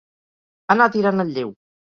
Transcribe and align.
Anar 0.75 0.89
tirant 0.97 1.25
el 1.27 1.31
lleu. 1.37 1.55